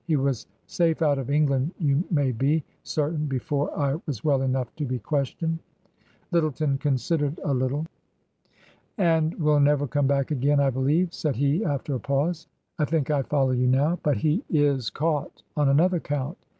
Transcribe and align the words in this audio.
He 0.07 0.15
was 0.15 0.47
safe 0.65 1.03
out 1.03 1.19
of 1.19 1.29
England 1.29 1.75
you 1.77 2.03
may 2.09 2.31
be 2.31 2.63
certain 2.81 3.27
before 3.27 3.69
I 3.77 4.01
was 4.07 4.23
well 4.23 4.41
enough 4.41 4.75
to 4.77 4.85
be 4.87 4.97
questioned." 4.97 5.59
Lyttleton 6.31 6.79
considered 6.79 7.39
a 7.43 7.53
little. 7.53 7.85
TRANSITION. 8.97 9.37
297" 9.37 9.37
And 9.37 9.45
will 9.45 9.59
never 9.59 9.85
come 9.87 10.07
back 10.07 10.31
again, 10.31 10.59
I 10.59 10.71
believe," 10.71 11.13
said 11.13 11.35
he, 11.35 11.63
after 11.63 11.93
a 11.93 11.99
pause." 11.99 12.47
I 12.79 12.85
think 12.85 13.11
I 13.11 13.21
follow 13.21 13.51
you 13.51 13.67
now. 13.67 13.99
But 14.01 14.17
he 14.17 14.43
is 14.49 14.89
caught— 14.89 15.43
on 15.55 15.69
another 15.69 15.99
count. 15.99 16.39